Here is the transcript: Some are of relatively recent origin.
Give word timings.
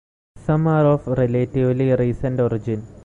Some 0.37 0.65
are 0.65 0.83
of 0.87 1.05
relatively 1.05 1.91
recent 1.93 2.39
origin. 2.39 2.87